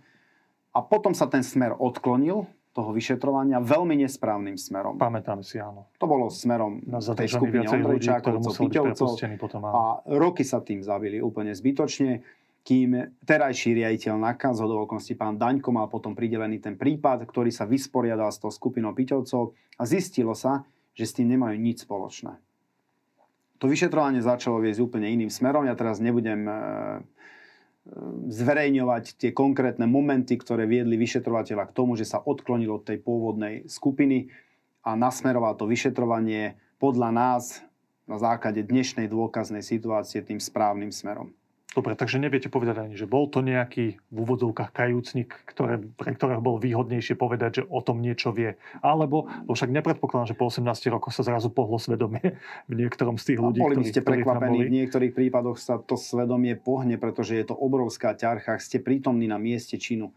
[0.76, 5.00] a potom sa ten smer odklonil toho vyšetrovania veľmi nesprávnym smerom.
[5.00, 5.88] Pamätám si, áno.
[5.96, 9.10] To bolo smerom Na tej skupiny Ondrejčákovcov, Piťovcov
[9.40, 12.20] potom, a roky sa tým zabili úplne zbytočne,
[12.68, 17.64] kým terajší riaditeľ NAKA, z okolností pán Daňko, mal potom pridelený ten prípad, ktorý sa
[17.64, 22.36] vysporiadal s tou skupinou Piťovcov a zistilo sa, že s tým nemajú nič spoločné.
[23.64, 25.64] To vyšetrovanie začalo viesť úplne iným smerom.
[25.64, 26.56] Ja teraz nebudem e,
[28.30, 33.70] zverejňovať tie konkrétne momenty, ktoré viedli vyšetrovateľa k tomu, že sa odklonil od tej pôvodnej
[33.70, 34.34] skupiny
[34.82, 37.62] a nasmeroval to vyšetrovanie podľa nás
[38.10, 41.34] na základe dnešnej dôkaznej situácie tým správnym smerom.
[41.76, 46.40] Dobre, takže neviete povedať ani, že bol to nejaký v úvodzovkách kajúcnik, ktoré, pre ktorého
[46.40, 48.56] bolo výhodnejšie povedať, že o tom niečo vie.
[48.80, 50.64] Alebo, bo však nepredpokladám, že po 18
[50.96, 52.40] rokoch sa zrazu pohlo svedomie
[52.72, 54.72] v niektorom z tých ľudí, a boli by ste ktorí, prekvapení, boli.
[54.72, 59.36] v niektorých prípadoch sa to svedomie pohne, pretože je to obrovská ťarcha, ste prítomní na
[59.36, 60.16] mieste činu.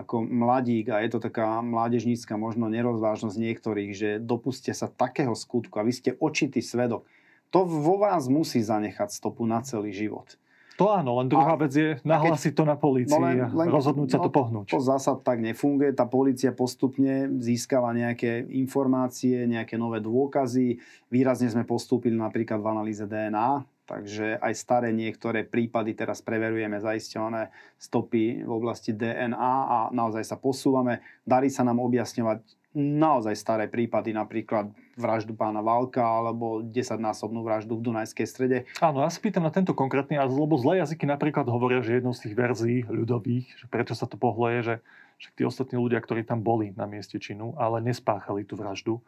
[0.00, 5.76] ako mladík a je to taká mládežnícka možno nerozvážnosť niektorých, že dopustia sa takého skutku
[5.76, 7.04] a vy ste očitý svedok.
[7.52, 10.39] To vo vás musí zanechať stopu na celý život.
[10.80, 13.72] To áno, len druhá a, vec je nahlásiť to na polícii no len, len, a
[13.76, 14.72] rozhodnúť no, sa to pohnúť.
[14.72, 15.92] To zasa tak nefunguje.
[15.92, 20.80] Tá polícia postupne získava nejaké informácie, nejaké nové dôkazy.
[21.12, 27.52] Výrazne sme postúpili napríklad v analýze DNA, takže aj staré niektoré prípady teraz preverujeme zaisťované
[27.76, 29.36] stopy v oblasti DNA
[29.68, 31.04] a naozaj sa posúvame.
[31.28, 37.90] Darí sa nám objasňovať naozaj staré prípady, napríklad vraždu pána Valka alebo 10-násobnú vraždu v
[37.90, 38.58] Dunajskej strede.
[38.78, 42.30] Áno, ja sa pýtam na tento konkrétny, lebo zlé jazyky napríklad hovoria, že jednou z
[42.30, 44.74] tých verzií ľudových, že prečo sa to pohlo je, že
[45.20, 49.02] však tí ostatní ľudia, ktorí tam boli na mieste činu, ale nespáchali tú vraždu,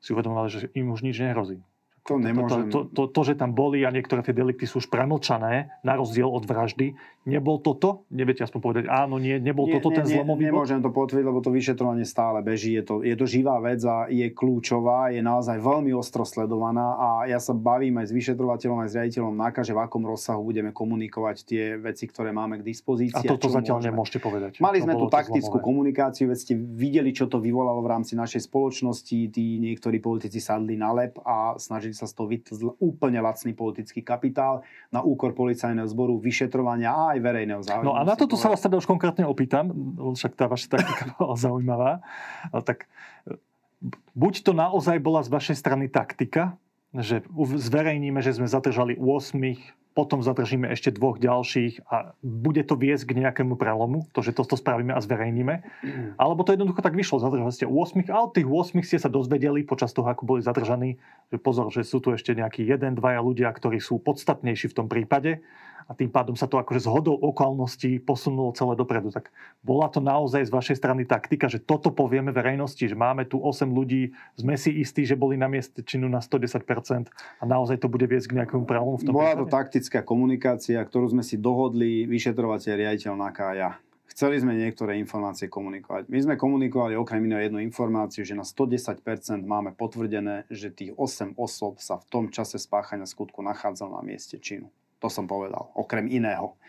[0.00, 1.60] si uvedomovali, že im už nič nehrozí.
[2.08, 2.72] To nemôžem.
[2.72, 5.94] To, to, to, to, že tam boli a niektoré tie delikty sú už premlčané, na
[6.00, 6.96] rozdiel od vraždy,
[7.30, 8.08] nebol toto?
[8.10, 11.24] Neviete aspoň povedať, áno, nie, nebol nie, toto nie, ten zlomový nie, Nemôžem to potvrdiť,
[11.24, 12.74] lebo to vyšetrovanie stále beží.
[12.74, 17.08] Je to, je to živá vec a je kľúčová, je naozaj veľmi ostro sledovaná a
[17.30, 20.74] ja sa bavím aj s vyšetrovateľom, aj s riaditeľom NAKA, že v akom rozsahu budeme
[20.74, 23.22] komunikovať tie veci, ktoré máme k dispozícii.
[23.22, 23.88] A toto a zatiaľ môžeme.
[23.94, 24.52] nemôžete povedať.
[24.58, 25.68] Mali sme tú taktickú zlomové.
[25.70, 29.18] komunikáciu, veď ste videli, čo to vyvolalo v rámci našej spoločnosti.
[29.30, 32.26] Tí niektorí politici sadli na lep a snažili sa z toho
[32.80, 37.86] úplne lacný politický kapitál na úkor policajného zboru, vyšetrovania a aj verejného záujmu.
[37.86, 39.70] No a na toto sa vás teda už konkrétne opýtam,
[40.16, 41.92] však tá vaša taktika bola zaujímavá.
[42.50, 42.88] Tak
[44.16, 46.58] buď to naozaj bola z vašej strany taktika,
[46.90, 53.10] že zverejníme, že sme zadržali 8 potom zadržíme ešte dvoch ďalších a bude to viesť
[53.10, 55.54] k nejakému prelomu, to, že toto spravíme a zverejníme.
[55.82, 56.14] Mm.
[56.14, 59.66] Alebo to jednoducho tak vyšlo, zadržali ste 8 a od tých 8 ste sa dozvedeli
[59.66, 60.96] počas toho, ako boli zadržaní,
[61.34, 64.86] že pozor, že sú tu ešte nejakí jeden, dvaja ľudia, ktorí sú podstatnejší v tom
[64.86, 65.42] prípade
[65.90, 69.10] a tým pádom sa to akože zhodou okolností posunulo celé dopredu.
[69.10, 73.42] Tak bola to naozaj z vašej strany taktika, že toto povieme verejnosti, že máme tu
[73.42, 77.90] 8 ľudí, sme si istí, že boli na mieste činu na 110% a naozaj to
[77.90, 82.06] bude viesť k nejakému prelomu v tom Bola to taktická komunikácia, ktorú sme si dohodli
[82.06, 83.82] vyšetrovateľ riaditeľ Nakája.
[84.10, 86.10] Chceli sme niektoré informácie komunikovať.
[86.10, 89.00] My sme komunikovali okrem iného jednu informáciu, že na 110%
[89.42, 94.38] máme potvrdené, že tých 8 osob sa v tom čase spáchania skutku nachádzalo na mieste
[94.38, 94.70] činu.
[95.00, 96.60] To som povedal, okrem iného.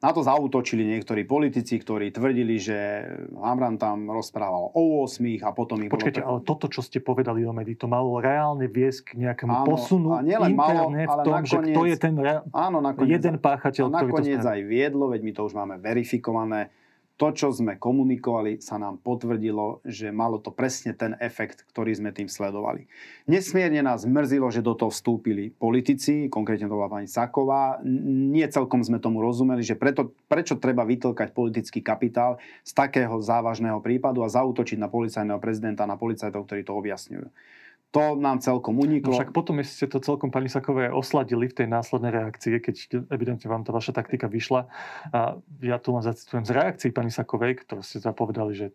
[0.00, 3.04] Na to zautočili niektorí politici, ktorí tvrdili, že
[3.36, 6.28] Hamran tam rozprával o 8 a potom ich Počkajte, bolo...
[6.28, 10.16] ale toto, čo ste povedali do médií, to malo reálne viesť k nejakému áno, posunu
[10.16, 12.40] a nielen interne malo, v tom, nakoniec, že kto je ten rea...
[12.48, 16.72] áno, nakoniec, jeden páchateľ, a nakoniec aj viedlo, veď my to už máme verifikované,
[17.20, 22.16] to, čo sme komunikovali, sa nám potvrdilo, že malo to presne ten efekt, ktorý sme
[22.16, 22.88] tým sledovali.
[23.28, 27.76] Nesmierne nás mrzilo, že do toho vstúpili politici, konkrétne to bola pani Saková.
[27.84, 33.84] Nie celkom sme tomu rozumeli, že preto, prečo treba vytlkať politický kapitál z takého závažného
[33.84, 37.28] prípadu a zautočiť na policajného prezidenta, na policajtov, ktorí to objasňujú.
[37.90, 39.10] To nám celkom uniklo.
[39.10, 43.50] No však potom ste to celkom pani Sakové osladili v tej následnej reakcie, keď evidentne
[43.50, 44.70] vám tá vaša taktika vyšla.
[45.10, 48.66] A ja tu len zacitujem z reakcií pani Sakovej, ktoré ste zapovedali, že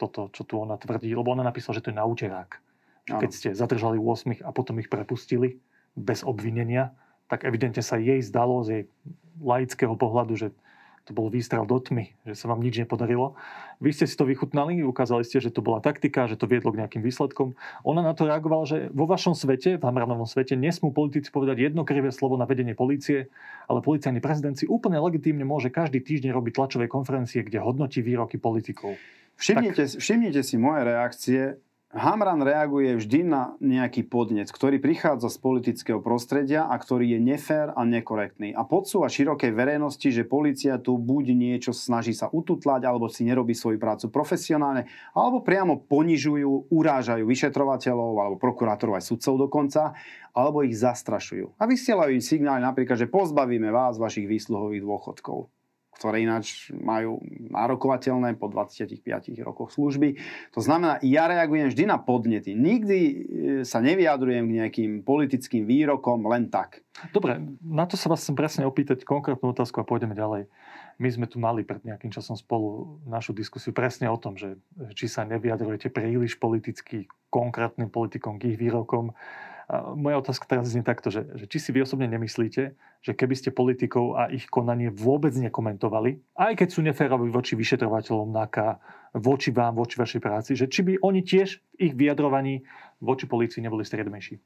[0.00, 2.50] toto, čo tu ona tvrdí, lebo ona napísala, že to je naučerák.
[3.12, 5.60] Keď ste zadržali 8 a potom ich prepustili
[5.92, 6.96] bez obvinenia,
[7.28, 8.84] tak evidentne sa jej zdalo z jej
[9.36, 10.48] laického pohľadu, že
[11.02, 13.34] to bol výstrel do tmy, že sa vám nič nepodarilo.
[13.82, 16.78] Vy ste si to vychutnali, ukázali ste, že to bola taktika, že to viedlo k
[16.78, 17.58] nejakým výsledkom.
[17.82, 21.82] Ona na to reagovala, že vo vašom svete, v Hamranovom svete, nesmú politici povedať jedno
[21.82, 23.26] krivé slovo na vedenie polície,
[23.66, 28.38] ale policajný prezident si úplne legitímne môže každý týždeň robiť tlačové konferencie, kde hodnotí výroky
[28.38, 28.94] politikov.
[29.42, 29.98] Všimnite, tak...
[29.98, 31.40] všimnite si moje reakcie
[31.92, 37.76] Hamran reaguje vždy na nejaký podnec, ktorý prichádza z politického prostredia a ktorý je nefér
[37.76, 38.56] a nekorektný.
[38.56, 43.52] A podsúva širokej verejnosti, že policia tu buď niečo snaží sa ututlať, alebo si nerobí
[43.52, 49.92] svoju prácu profesionálne, alebo priamo ponižujú, urážajú vyšetrovateľov, alebo prokurátorov aj sudcov dokonca,
[50.32, 51.60] alebo ich zastrašujú.
[51.60, 55.52] A vysielajú im signály napríklad, že pozbavíme vás vašich výsluhových dôchodkov
[55.92, 57.20] ktoré ináč majú
[57.52, 59.04] nárokovateľné po 25
[59.44, 60.16] rokoch služby.
[60.56, 62.56] To znamená, ja reagujem vždy na podnety.
[62.56, 63.14] Nikdy e,
[63.68, 66.80] sa nevyjadrujem k nejakým politickým výrokom len tak.
[67.12, 70.48] Dobre, na to sa vás chcem presne opýtať konkrétnu otázku a pôjdeme ďalej.
[71.00, 74.60] My sme tu mali pred nejakým časom spolu našu diskusiu presne o tom, že
[74.92, 79.16] či sa nevyjadrujete príliš politicky konkrétnym politikom k ich výrokom
[79.70, 82.62] a moja otázka teraz znie takto, že, že či si vy osobne nemyslíte,
[83.02, 88.30] že keby ste politikov a ich konanie vôbec nekomentovali, aj keď sú neféroví voči vyšetrovateľom
[88.30, 88.78] NAKA,
[89.18, 92.64] voči vám, voči vašej práci, že či by oni tiež ich vyjadrovaní
[93.02, 94.40] voči polícii neboli striedmejší?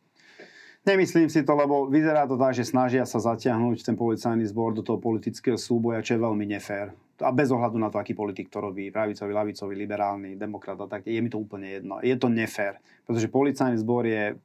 [0.87, 4.87] Nemyslím si to, lebo vyzerá to tak, že snažia sa zatiahnuť ten policajný zbor do
[4.87, 6.95] toho politického súboja, čo je veľmi nefér.
[7.27, 11.11] A bez ohľadu na to, aký politik to robí, pravicový, lavicový, liberálny, demokrat a tak,
[11.11, 11.99] je mi to úplne jedno.
[12.07, 14.39] Je to nefér, pretože policajný zbor je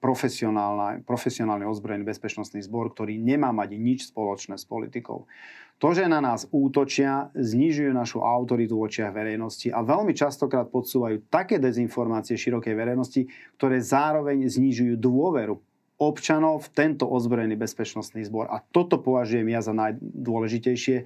[1.05, 5.29] profesionálny ozbrojený bezpečnostný zbor, ktorý nemá mať nič spoločné s politikou.
[5.77, 11.21] To, že na nás útočia, znižujú našu autoritu v očiach verejnosti a veľmi častokrát podsúvajú
[11.29, 13.29] také dezinformácie širokej verejnosti,
[13.61, 15.61] ktoré zároveň znižujú dôveru
[16.01, 18.49] občanov v tento ozbrojený bezpečnostný zbor.
[18.49, 21.05] A toto považujem ja za najdôležitejšie,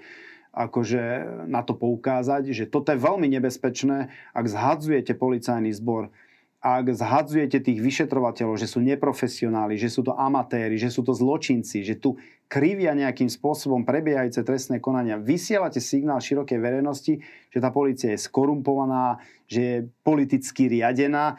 [0.56, 1.04] akože
[1.52, 6.16] na to poukázať, že toto je veľmi nebezpečné, ak zhadzujete policajný zbor,
[6.66, 11.86] ak zhadzujete tých vyšetrovateľov, že sú neprofesionáli, že sú to amatéri, že sú to zločinci,
[11.86, 12.18] že tu
[12.50, 17.22] krivia nejakým spôsobom prebiehajúce trestné konania, vysielate signál širokej verejnosti,
[17.54, 21.38] že tá policia je skorumpovaná, že je politicky riadená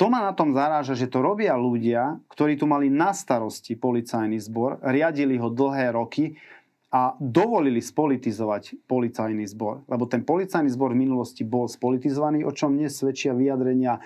[0.00, 4.40] to ma na tom zaráža, že to robia ľudia, ktorí tu mali na starosti policajný
[4.40, 6.40] zbor, riadili ho dlhé roky
[6.88, 9.84] a dovolili spolitizovať policajný zbor.
[9.84, 14.00] Lebo ten policajný zbor v minulosti bol spolitizovaný, o čom nesvedčia vyjadrenia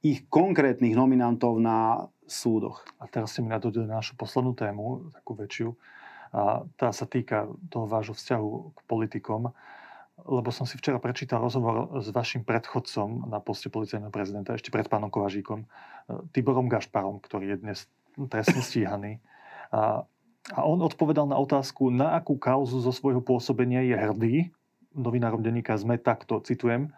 [0.00, 2.80] ich konkrétnych nominantov na súdoch.
[2.96, 5.76] A teraz ste mi nadhodili našu poslednú tému, takú väčšiu.
[6.32, 9.52] A tá sa týka toho vášho vzťahu k politikom
[10.22, 14.86] lebo som si včera prečítal rozhovor s vašim predchodcom na poste policajného prezidenta, ešte pred
[14.86, 15.66] pánom Kovažíkom, e,
[16.30, 17.78] Tiborom Gašparom, ktorý je dnes
[18.30, 19.18] trestne stíhaný.
[19.74, 20.06] A,
[20.54, 24.34] a on odpovedal na otázku, na akú kauzu zo svojho pôsobenia je hrdý.
[24.94, 26.94] Novinárom denníka sme takto, citujem,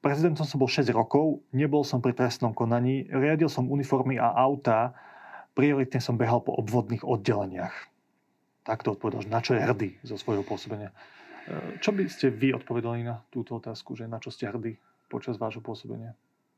[0.00, 4.96] Prezidentom som bol 6 rokov, nebol som pri trestnom konaní, riadil som uniformy a autá,
[5.52, 7.92] prioritne som behal po obvodných oddeleniach.
[8.64, 10.88] Takto odpovedal, na čo je hrdý zo svojho pôsobenia.
[11.80, 14.76] Čo by ste vy odpovedali na túto otázku, že na čo ste hrdí
[15.08, 16.12] počas vášho pôsobenia?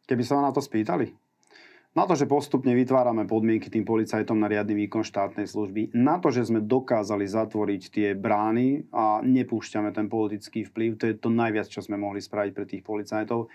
[0.04, 1.14] Keby sa na to spýtali?
[1.92, 6.32] Na to, že postupne vytvárame podmienky tým policajtom na riadny výkon štátnej služby, na to,
[6.32, 11.68] že sme dokázali zatvoriť tie brány a nepúšťame ten politický vplyv, to je to najviac,
[11.68, 13.52] čo sme mohli spraviť pre tých policajtov.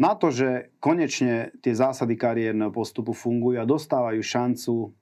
[0.00, 4.96] Na to, že konečne tie zásady kariérneho postupu fungujú a dostávajú šancu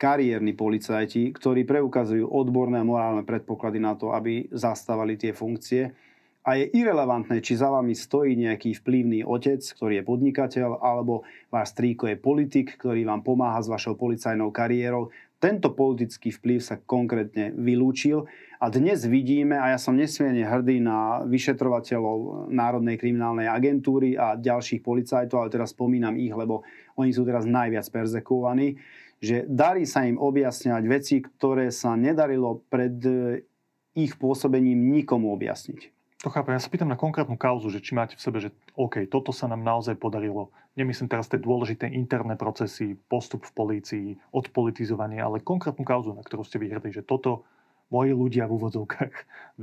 [0.00, 5.92] kariérni policajti, ktorí preukazujú odborné a morálne predpoklady na to, aby zastávali tie funkcie.
[6.40, 11.76] A je irrelevantné, či za vami stojí nejaký vplyvný otec, ktorý je podnikateľ, alebo váš
[11.76, 15.12] strýko je politik, ktorý vám pomáha s vašou policajnou kariérou.
[15.36, 18.24] Tento politický vplyv sa konkrétne vylúčil
[18.56, 24.80] a dnes vidíme, a ja som nesmierne hrdý na vyšetrovateľov Národnej kriminálnej agentúry a ďalších
[24.80, 26.64] policajtov, ale teraz spomínam ich, lebo
[26.96, 28.80] oni sú teraz najviac perzekovaní,
[29.20, 33.44] že darí sa im objasňovať veci, ktoré sa nedarilo pred e,
[33.92, 35.92] ich pôsobením nikomu objasniť.
[36.24, 36.52] To chápem.
[36.52, 39.48] Ja sa pýtam na konkrétnu kauzu, že či máte v sebe, že OK, toto sa
[39.48, 40.52] nám naozaj podarilo.
[40.76, 46.44] Nemyslím teraz tie dôležité interné procesy, postup v polícii, odpolitizovanie, ale konkrétnu kauzu, na ktorú
[46.44, 47.48] ste vyhradili, že toto
[47.88, 49.14] moji ľudia v úvodzovkách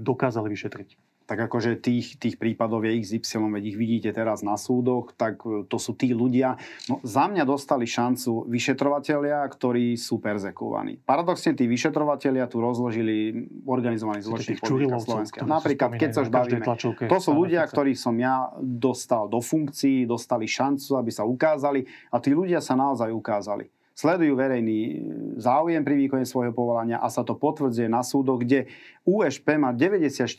[0.09, 5.11] dokázali vyšetriť tak akože tých, tých prípadov je XY, veď ich vidíte teraz na súdoch,
[5.11, 6.55] tak e, to sú tí ľudia.
[6.87, 11.03] No, za mňa dostali šancu vyšetrovateľia, ktorí sú perzekovaní.
[11.03, 14.55] Paradoxne tí vyšetrovateľia tu rozložili organizovaný zločin
[15.03, 15.43] Slovenska.
[15.43, 16.63] Napríklad, keď sa už bavíme,
[17.11, 22.23] to sú ľudia, ktorých som ja dostal do funkcií, dostali šancu, aby sa ukázali a
[22.23, 24.93] tí ľudia sa naozaj ukázali sledujú verejný e,
[25.41, 28.69] záujem pri výkone svojho povolania a sa to potvrdzuje na súdoch, kde
[29.09, 30.29] USP má 94%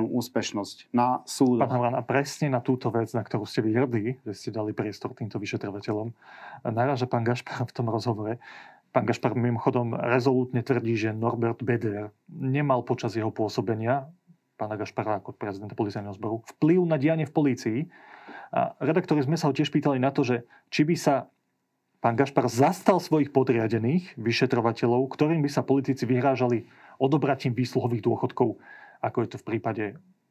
[0.00, 1.68] úspešnosť na súdoch.
[1.68, 3.76] Pán Havran, a presne na túto vec, na ktorú ste vy
[4.24, 6.16] že ste dali priestor týmto vyšetrovateľom,
[6.64, 8.40] naráža pán Gašpar v tom rozhovore.
[8.96, 14.08] Pán Gašpar mimochodom rezolútne tvrdí, že Norbert Beder nemal počas jeho pôsobenia
[14.56, 17.78] pána Gašpara ako prezidenta policajného zboru vplyv na dianie v polícii.
[18.56, 21.28] A redaktori sme sa ho tiež pýtali na to, že či by sa
[22.06, 26.70] pán Gašpar zastal svojich podriadených vyšetrovateľov, ktorým by sa politici vyhrážali
[27.02, 28.62] odobratím výsluhových dôchodkov,
[29.02, 29.84] ako je to v prípade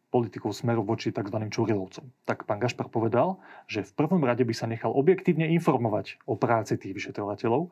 [0.08, 1.36] politikov smeru voči tzv.
[1.36, 2.08] Čurilovcom.
[2.24, 6.80] Tak pán Gašpar povedal, že v prvom rade by sa nechal objektívne informovať o práci
[6.80, 7.68] tých vyšetrovateľov,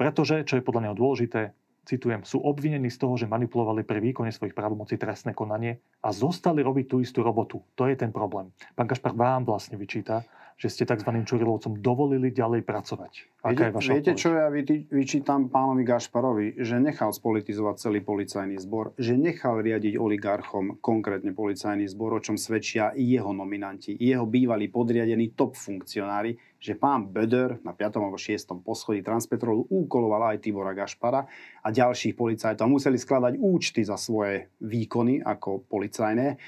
[0.00, 1.52] pretože, čo je podľa neho dôležité,
[1.84, 6.64] citujem, sú obvinení z toho, že manipulovali pri výkone svojich právomocí trestné konanie a zostali
[6.64, 7.60] robiť tú istú robotu.
[7.76, 8.48] To je ten problém.
[8.72, 10.24] Pán Gašpar vám vlastne vyčíta,
[10.56, 11.10] že ste tzv.
[11.22, 13.12] Čurilovcom dovolili ďalej pracovať.
[13.42, 14.46] Aká je vaša Viete, čo ja
[14.90, 16.62] vyčítam pánovi Gašparovi?
[16.62, 22.38] Že nechal spolitizovať celý policajný zbor, že nechal riadiť oligarchom konkrétne policajný zbor, o čom
[22.38, 27.98] svedčia jeho nominanti, jeho bývalí podriadení top funkcionári, že pán Böder na 5.
[27.98, 28.62] alebo 6.
[28.62, 31.26] poschodí Transpetrolu úkoloval aj Tibora Gašpara
[31.58, 32.70] a ďalších policajtov.
[32.70, 36.38] Museli skladať účty za svoje výkony ako policajné.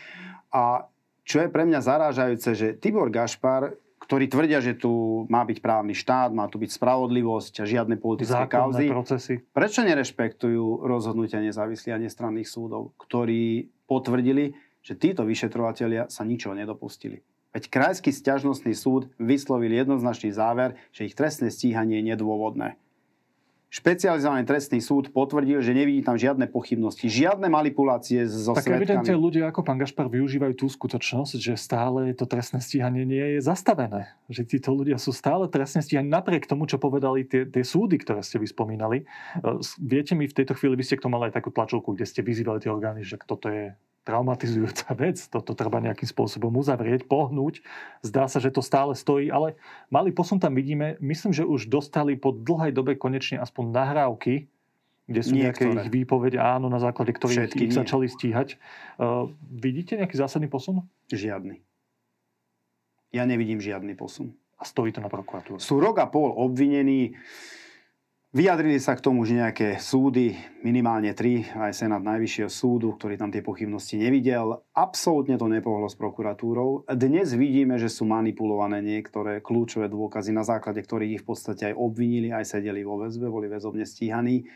[0.55, 0.87] A
[1.27, 5.97] čo je pre mňa zarážajúce, že Tibor Gašpar ktorí tvrdia, že tu má byť právny
[5.97, 8.87] štát, má tu byť spravodlivosť a žiadne politické Zákonné kauzy.
[8.93, 9.35] procesy.
[9.40, 14.53] Prečo nerešpektujú rozhodnutia nezávislých a nestranných súdov, ktorí potvrdili,
[14.85, 17.25] že títo vyšetrovatelia sa ničoho nedopustili?
[17.55, 22.75] Veď Krajský stiažnostný súd vyslovil jednoznačný záver, že ich trestné stíhanie je nedôvodné.
[23.75, 29.19] Špecializovaný trestný súd potvrdil, že nevidí tam žiadne pochybnosti, žiadne manipulácie so Tak evidentne svetkami.
[29.19, 34.15] ľudia ako pán Gašpar využívajú tú skutočnosť, že stále to trestné stíhanie nie je zastavené.
[34.31, 38.23] Že títo ľudia sú stále trestne stíhaní napriek tomu, čo povedali tie, tie súdy, ktoré
[38.23, 39.11] ste vyspomínali.
[39.43, 42.07] E, Viete mi v tejto chvíli, vy ste k tomu mali aj takú tlačovku, kde
[42.07, 47.64] ste vyzývali tie orgány, že toto je traumatizujúca vec, toto treba nejakým spôsobom uzavrieť, pohnúť.
[48.05, 49.57] Zdá sa, že to stále stojí, ale
[49.88, 51.01] malý posun tam vidíme.
[51.01, 54.47] Myslím, že už dostali po dlhej dobe konečne aspoň nahrávky,
[55.05, 55.85] kde sú nejaké Niektoré.
[55.85, 57.81] ich výpovede, áno, na základe ktorých Všetky ich nie.
[57.81, 58.57] začali stíhať.
[58.97, 60.88] Uh, vidíte nejaký zásadný posun?
[61.12, 61.61] Žiadny.
[63.12, 64.33] Ja nevidím žiadny posun.
[64.57, 65.61] A stojí to na prokuratúre.
[65.61, 67.12] Sú rok a pol obvinení.
[68.35, 70.35] Vyjadrili sa k tomu už nejaké súdy,
[70.66, 74.59] minimálne tri, aj Senát Najvyššieho súdu, ktorý tam tie pochybnosti nevidel.
[74.75, 76.83] Absolútne to nepohlo s prokuratúrou.
[76.99, 81.79] Dnes vidíme, že sú manipulované niektoré kľúčové dôkazy, na základe ktorých ich v podstate aj
[81.79, 84.51] obvinili, aj sedeli vo väzbe, boli väzobne stíhaní.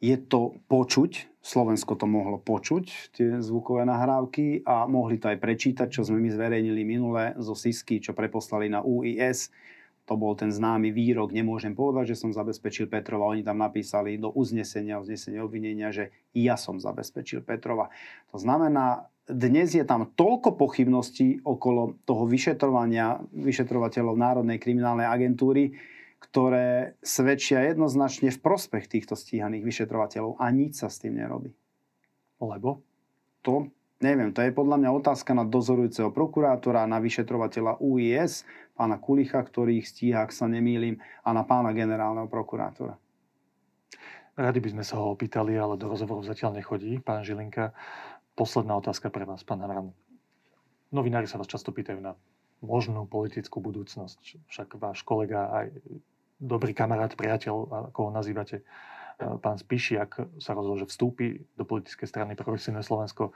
[0.00, 5.92] Je to počuť, Slovensko to mohlo počuť, tie zvukové nahrávky a mohli to aj prečítať,
[5.92, 9.52] čo sme my zverejnili minule zo SISky, čo preposlali na UIS.
[10.08, 13.28] To bol ten známy výrok, nemôžem povedať, že som zabezpečil Petrova.
[13.28, 17.92] Oni tam napísali do uznesenia, uznesenia obvinenia, že ja som zabezpečil Petrova.
[18.32, 25.76] To znamená, dnes je tam toľko pochybností okolo toho vyšetrovania vyšetrovateľov Národnej kriminálnej agentúry,
[26.18, 31.52] ktoré svedčia jednoznačne v prospech týchto stíhaných vyšetrovateľov a nič sa s tým nerobí.
[32.40, 32.80] Lebo?
[33.44, 38.46] To neviem, to je podľa mňa otázka na dozorujúceho prokurátora, na vyšetrovateľa UIS,
[38.78, 42.94] pána Kulicha, ktorý ich stíha, ak sa nemýlim, a na pána generálneho prokurátora.
[44.38, 47.02] Radi by sme sa ho opýtali, ale do rozhovoru zatiaľ nechodí.
[47.02, 47.74] Pán Žilinka,
[48.38, 49.90] posledná otázka pre vás, pán Havran.
[50.94, 52.14] Novinári sa vás často pýtajú na
[52.62, 54.46] možnú politickú budúcnosť.
[54.46, 55.66] Však váš kolega, aj
[56.38, 58.62] dobrý kamarát, priateľ, ako ho nazývate,
[59.18, 63.34] pán Spišiak sa rozhodol, že vstúpi do politickej strany Progresívne Slovensko.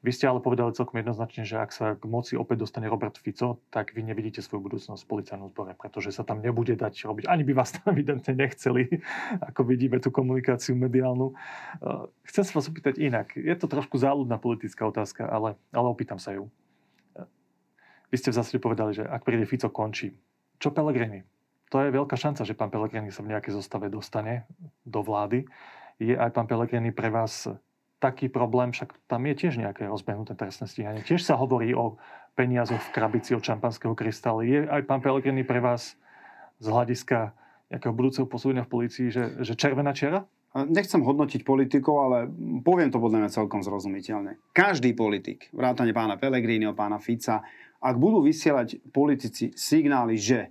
[0.00, 3.60] Vy ste ale povedali celkom jednoznačne, že ak sa k moci opäť dostane Robert Fico,
[3.68, 7.28] tak vy nevidíte svoju budúcnosť v policajnom zbore, pretože sa tam nebude dať robiť.
[7.28, 9.04] Ani by vás tam evidentne nechceli,
[9.44, 11.36] ako vidíme tú komunikáciu mediálnu.
[11.36, 13.36] Eh, Chcem sa vás opýtať inak.
[13.36, 16.48] Je to trošku záľudná politická otázka, ale, ale opýtam sa ju.
[17.20, 17.28] Eh,
[18.08, 20.16] Vy ste v zásade povedali, že ak príde Fico, končí.
[20.56, 21.28] Čo Pelegrini?
[21.70, 24.48] To je veľká šanca, že pán Pelegrini sa v nejakej zostave dostane
[24.88, 25.44] do vlády.
[26.00, 27.52] Je aj pán Pelegrini pre vás
[28.00, 31.04] taký problém, však tam je tiež nejaké rozbehnuté trestné stíhanie.
[31.04, 32.00] Tiež sa hovorí o
[32.32, 34.42] peniazoch v krabici od šampanského krystálu.
[34.42, 36.00] Je aj pán Pelegrini pre vás
[36.58, 37.36] z hľadiska
[37.68, 40.24] nejakého budúceho posúdenia v polícii, že, že červená čiara?
[40.50, 42.18] Nechcem hodnotiť politikov, ale
[42.66, 44.34] poviem to podľa mňa celkom zrozumiteľne.
[44.50, 47.46] Každý politik, vrátane pána Pellegriniho, pána Fica,
[47.78, 50.50] ak budú vysielať politici signály, že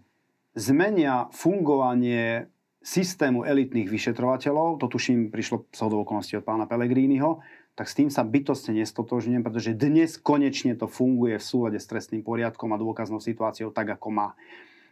[0.55, 2.47] zmenia fungovanie
[2.79, 7.43] systému elitných vyšetrovateľov, to tuším prišlo z okolností od pána Pellegriniho,
[7.75, 12.23] tak s tým sa bytostne nestotožňujem, pretože dnes konečne to funguje v súlade s trestným
[12.23, 14.29] poriadkom a dôkaznou situáciou tak, ako má.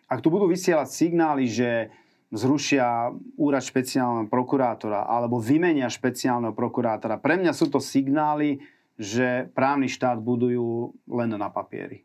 [0.07, 1.91] Ak tu budú vysielať signály, že
[2.31, 8.63] zrušia úrad špeciálneho prokurátora alebo vymenia špeciálneho prokurátora, pre mňa sú to signály,
[8.99, 12.03] že právny štát budujú len na papieri.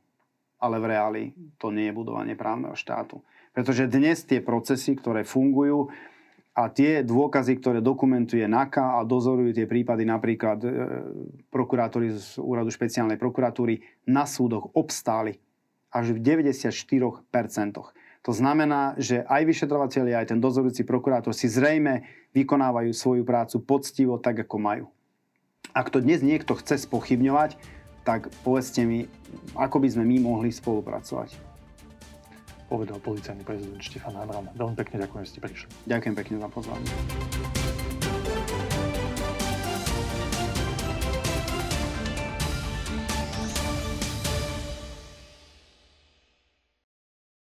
[0.63, 1.23] Ale v reáli
[1.59, 3.23] to nie je budovanie právneho štátu.
[3.53, 5.93] Pretože dnes tie procesy, ktoré fungujú
[6.53, 10.69] a tie dôkazy, ktoré dokumentuje NAKA a dozorujú tie prípady napríklad e,
[11.49, 15.41] prokurátori z úradu špeciálnej prokuratúry na súdoch obstáli
[15.93, 17.25] až v 94%.
[18.23, 24.17] To znamená, že aj vyšetrovateľi, aj ten dozorujúci prokurátor si zrejme vykonávajú svoju prácu poctivo
[24.21, 24.87] tak, ako majú.
[25.73, 27.57] Ak to dnes niekto chce spochybňovať,
[28.05, 29.09] tak povedzte mi,
[29.57, 31.52] ako by sme my mohli spolupracovať.
[32.73, 34.49] Povedal policajný prezident Štefan Hamran.
[34.57, 35.69] Veľmi pekne ďakujem, že ste prišli.
[35.93, 36.89] Ďakujem pekne za pozvanie.